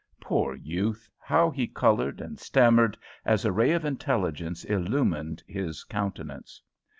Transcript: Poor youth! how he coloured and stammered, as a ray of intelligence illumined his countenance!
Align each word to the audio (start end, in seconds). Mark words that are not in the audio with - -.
Poor 0.19 0.55
youth! 0.55 1.07
how 1.19 1.51
he 1.51 1.67
coloured 1.67 2.21
and 2.21 2.39
stammered, 2.39 2.97
as 3.23 3.45
a 3.45 3.51
ray 3.51 3.69
of 3.71 3.85
intelligence 3.85 4.63
illumined 4.65 5.43
his 5.45 5.83
countenance! 5.83 6.59